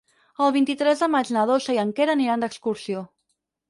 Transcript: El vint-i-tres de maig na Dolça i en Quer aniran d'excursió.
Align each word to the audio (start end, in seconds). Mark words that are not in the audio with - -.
El 0.45 0.53
vint-i-tres 0.55 1.05
de 1.05 1.11
maig 1.17 1.31
na 1.37 1.45
Dolça 1.53 1.79
i 1.79 1.83
en 1.87 1.95
Quer 2.01 2.11
aniran 2.19 2.47
d'excursió. 2.49 3.09